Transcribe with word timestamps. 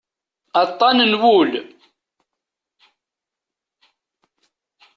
Aṭṭan 0.63 0.97
n 1.09 1.11
wul. 1.21 1.51